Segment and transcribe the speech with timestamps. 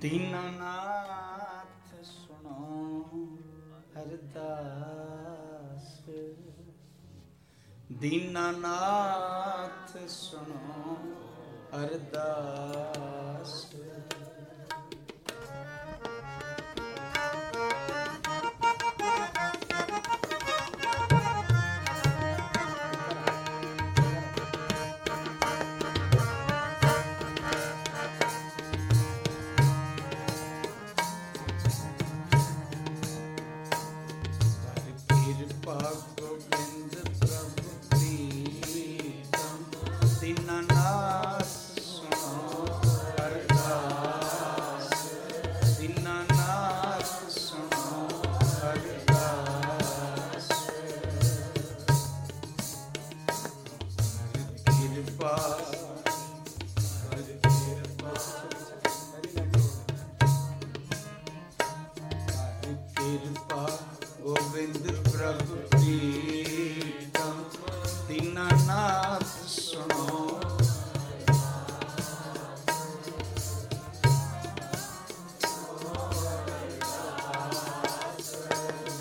[0.00, 3.00] ਦੀਨਨਾਥ ਸੁਣੋ
[3.96, 5.88] ਅਰਦਾਸ
[7.92, 10.96] ਦੀਨਨਾਥ ਸੁਣੋ
[11.74, 13.54] ਅਰਦਾਸ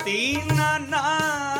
[0.09, 1.58] Latina, nada.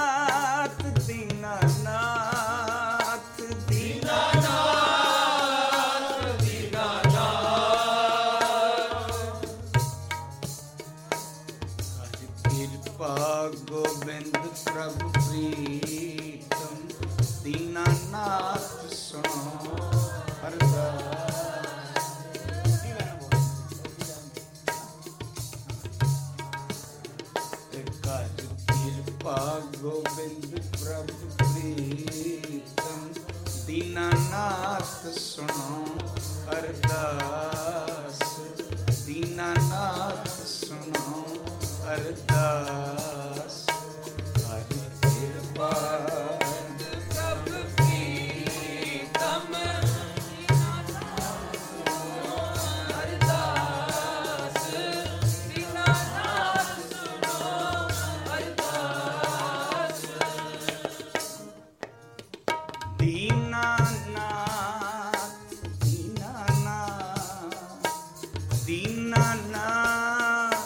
[68.70, 70.58] ਦੀਨਾਨਾਥ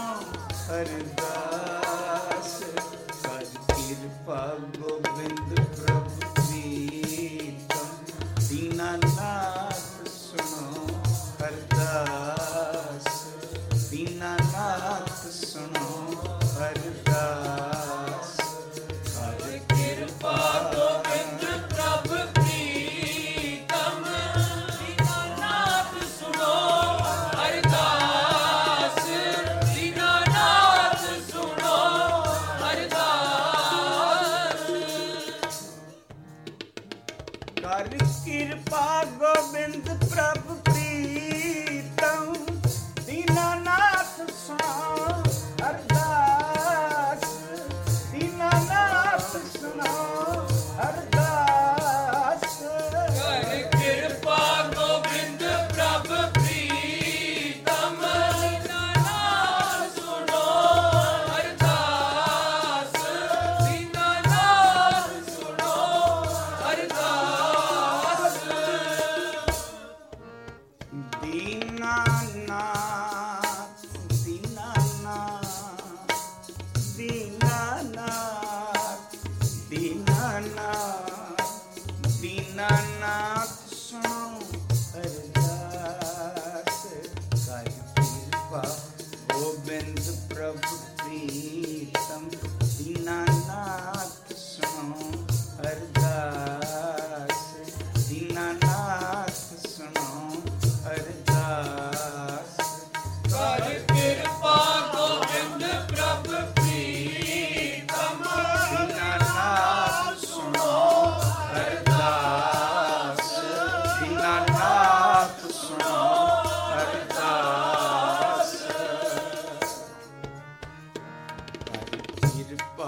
[0.72, 1.15] ਅਰਦਾਸ
[4.26, 4.75] 烦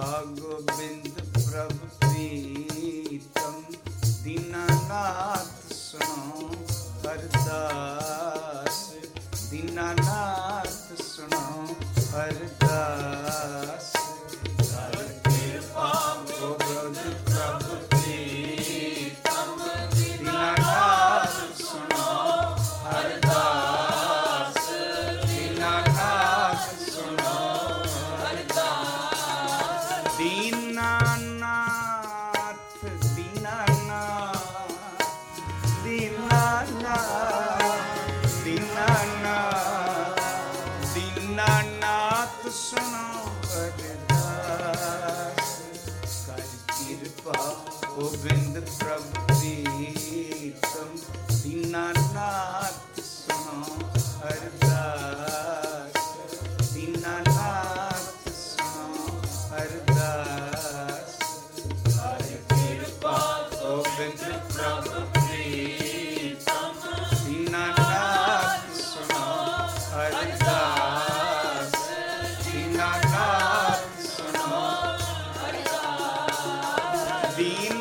[0.08, 1.72] ਗੋਬਿੰਦ ਪ੍ਰਭ
[2.02, 3.64] ਪ੍ਰੀਤਮ
[4.24, 6.52] ਦੀਨਾਨਾਥ ਸੁਣੋ
[7.06, 8.80] ਅਰਦਾਸ
[9.52, 11.76] ਦੀਨਾਨਾਥ ਸੁਣੋ
[12.18, 13.92] ਅਰਦਾਸ
[77.38, 77.77] the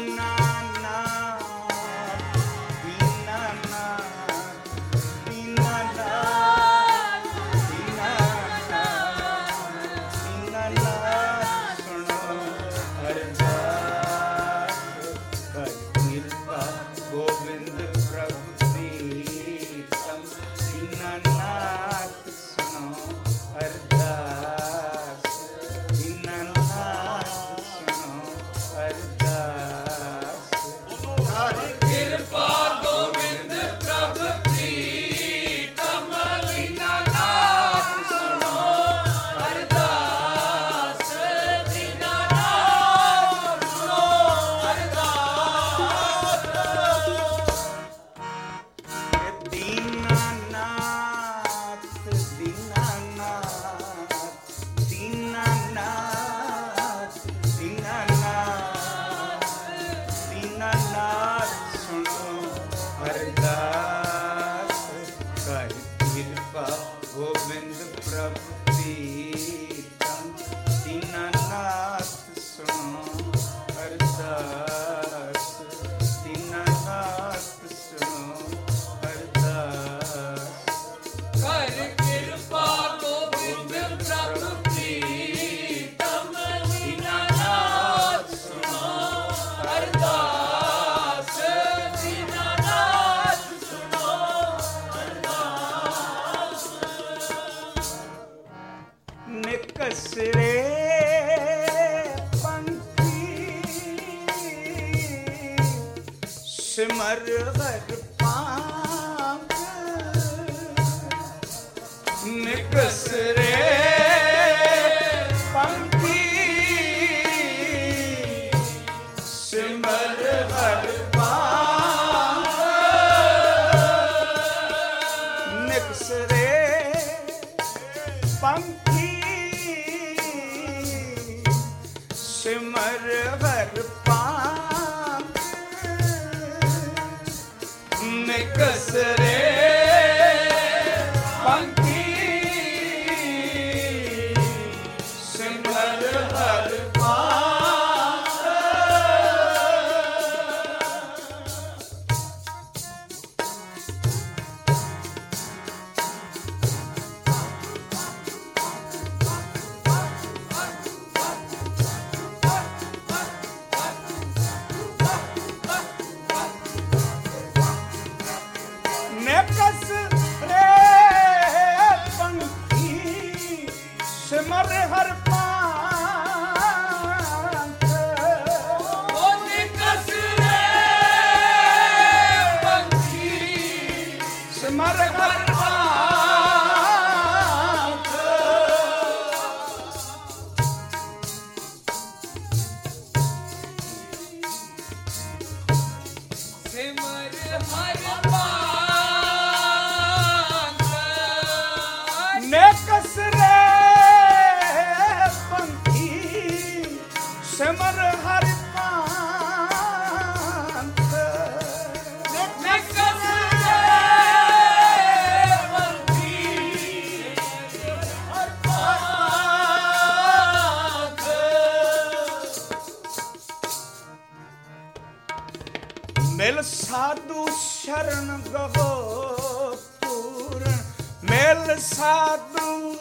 [226.47, 230.77] ਮਿਲ ਸਾਧੂ ਸ਼ਰਨ ਗਹੋ ਪੂਰਨ।
[231.25, 232.97] ਮਿਲ ਸਾਧੂ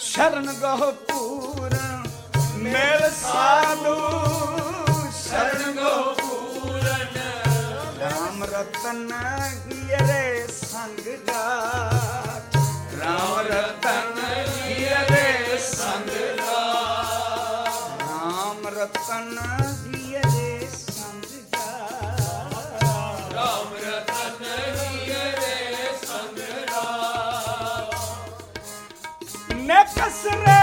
[0.00, 2.02] ਸ਼ਰਨ ਗਹੋ ਪੂਰਨ।
[2.56, 3.94] ਮਿਲ ਸਾਧੂ
[5.22, 7.06] ਸ਼ਰਨ ਗਹੋ ਪੂਰਨ।
[8.00, 9.12] ਰਾਮ ਰਤਨ
[9.70, 12.56] ਗਿਰੇ ਸੰਗ ਗਾਟ
[13.00, 14.20] ਰਾਮ ਰਤਨ
[14.68, 19.38] ਗਿਰੇ ਸੰਗ ਗਾਟ ਰਾਮ ਰਤਨ
[30.02, 30.61] كسره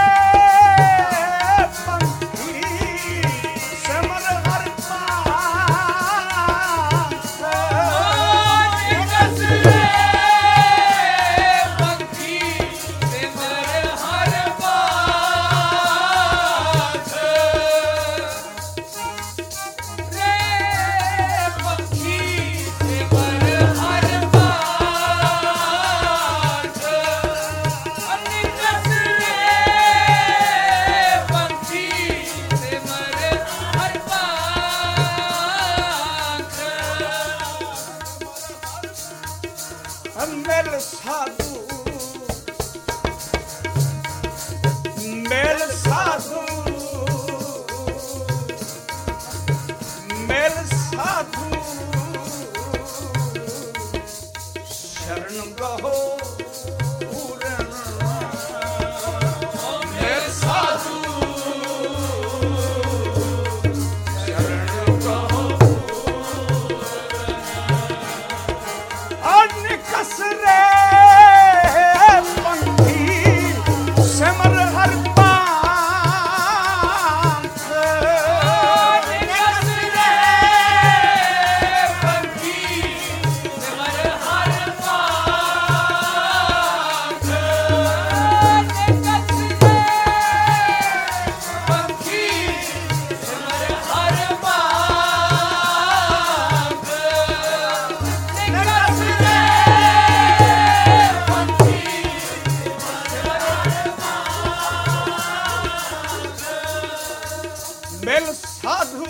[108.18, 109.04] ਸਾਧੂ।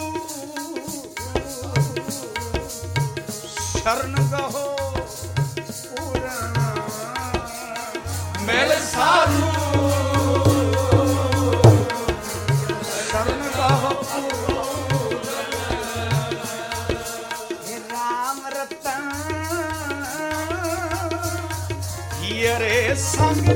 [3.79, 4.77] ਸ਼ਰਨ ਗਹੋ
[5.57, 6.55] ਪੂਰਨ।
[8.41, 9.51] ਮਿਲ ਸਾਧੂ।
[13.11, 14.05] ਸ਼ਰਨ ਗਹੋ
[17.69, 19.13] हे ਰਾਮ ਰਤਨ।
[22.23, 23.49] ਹੀਰੇ ਸੰਗ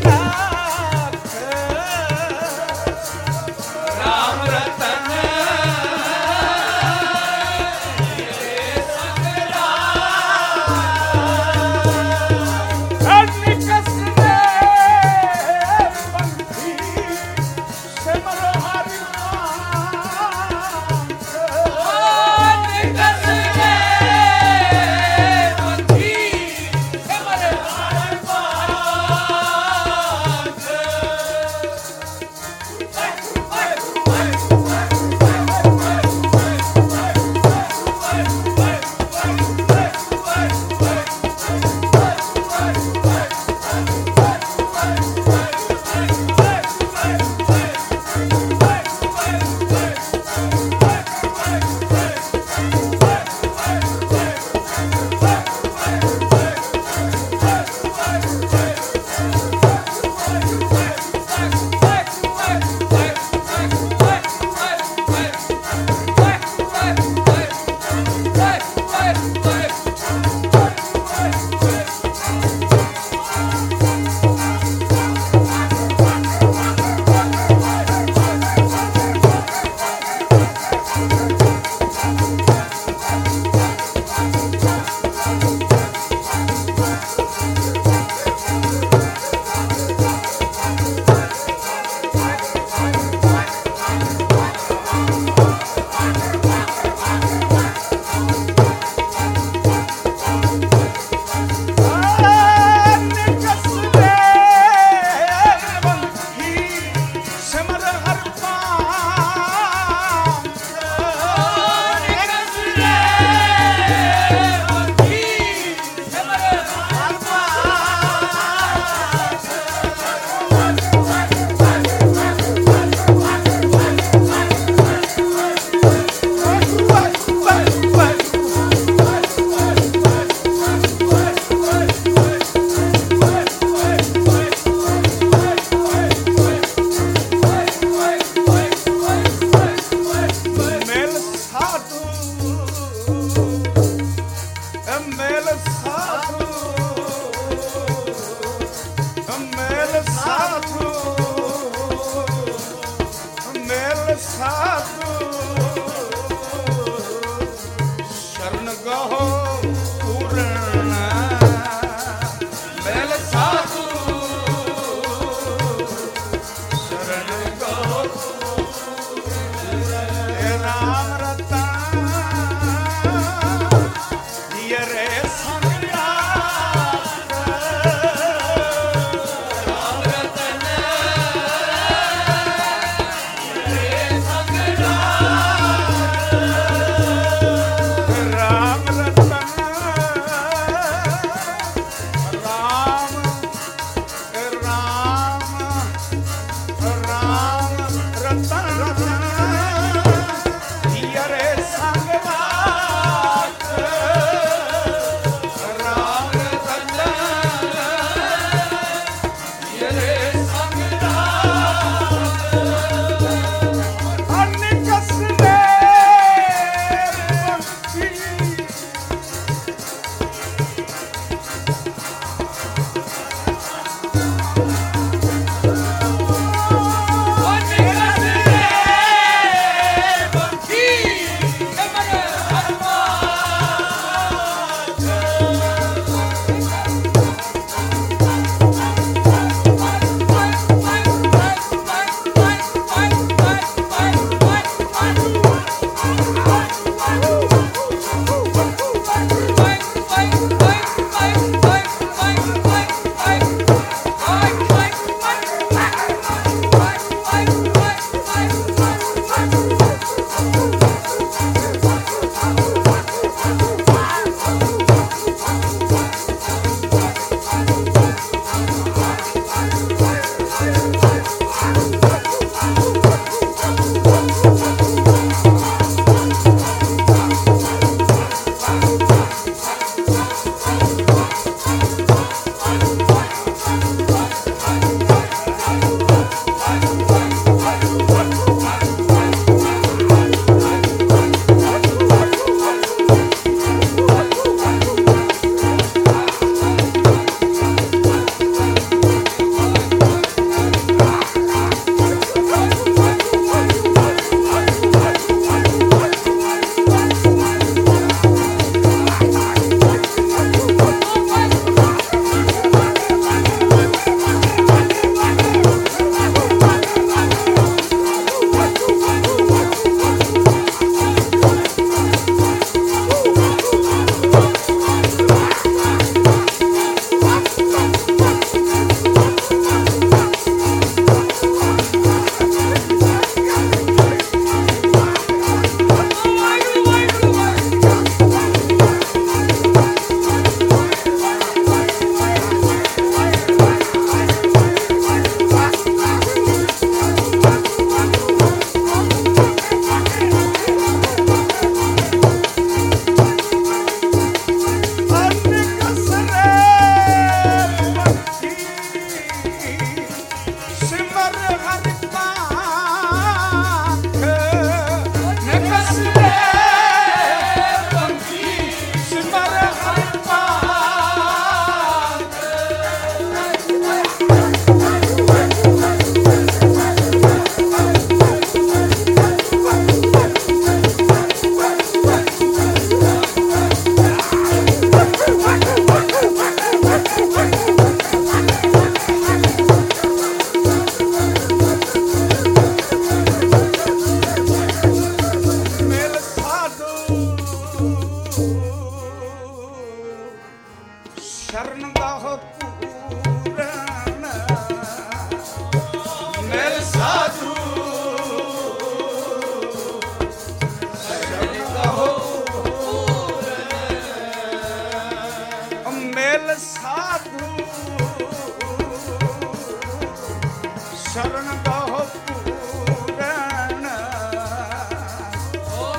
[421.14, 423.86] ਸ਼ਰਨ ਬਹੁ ਪੂਰਨ।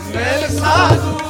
[0.08, 1.25] ਮਿਲ ਸਾਧੂ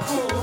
[0.00, 0.39] 酷。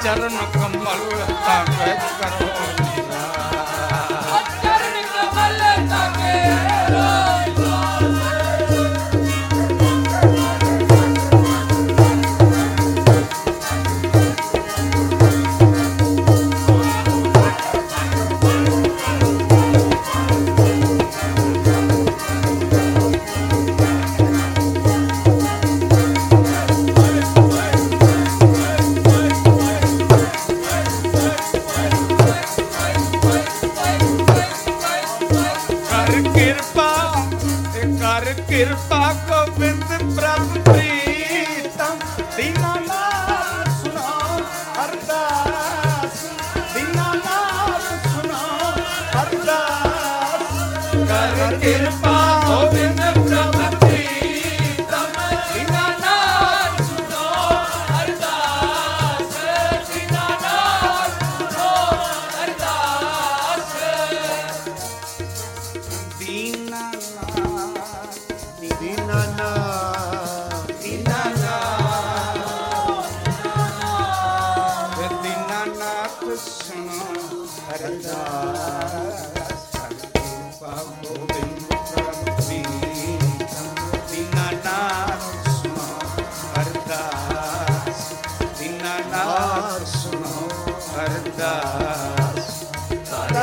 [0.03, 2.84] ਚਰਨ ਕਮਲ ਤਾਂ ਕੇ ਕਰੋ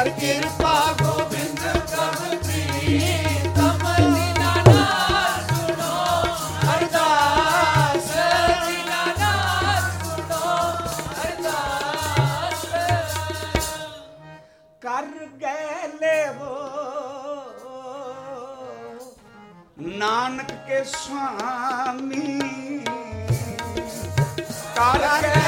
[0.02, 1.60] ਕਰ ਕਿਰਪਾ ਗੋਬਿੰਦ
[1.90, 3.82] ਕਮ ਪ੍ਰੀਤਮ
[4.14, 4.86] ਜਿਨਾ ਨਾ
[5.48, 5.98] ਸੁਣੋ
[6.72, 8.08] ਅਰਦਾਸ
[8.66, 9.34] ਜਿਨਾ ਨਾ
[9.98, 10.48] ਸੁਣੋ
[11.22, 12.66] ਅਰਦਾਸ
[14.82, 15.06] ਕਰ
[15.42, 16.56] ਗਏ ਲੇਵੋ।
[19.98, 22.38] ਨਾਨਕ ਕੇ ਸੁਆਮੀ,
[24.76, 25.41] ਕਰ ਗਏ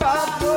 [0.00, 0.49] sabe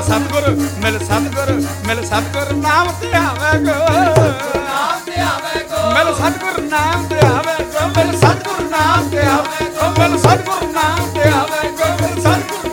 [0.00, 0.48] ਮਿਲ ਸਤਗੁਰ
[0.78, 1.50] ਮਿਲ ਸਤਗੁਰ
[1.86, 3.74] ਮਿਲ ਸਤਗੁਰ ਨਾਮ ਤੇ ਆਵੇ ਗੋ
[4.54, 9.68] ਨਾਮ ਤੇ ਆਵੇ ਗੋ ਮਿਲ ਸਤਗੁਰ ਨਾਮ ਤੇ ਆਵੇ ਗੋ ਮਿਲ ਸਤਗੁਰ ਨਾਮ ਤੇ ਆਵੇ
[9.72, 12.69] ਗੋ ਮਿਲ ਸਤਗੁਰ ਨਾਮ ਤੇ ਆਵੇ ਗੋ ਮਿਲ ਸਤਗੁਰ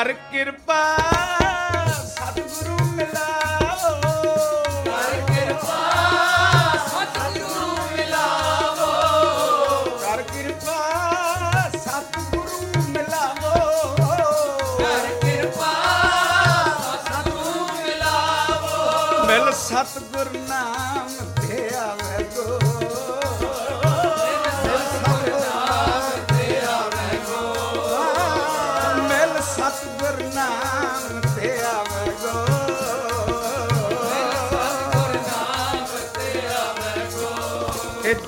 [0.00, 0.36] யாருக்கு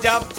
[0.05, 0.32] up